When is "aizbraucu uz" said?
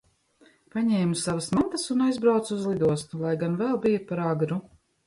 2.09-2.67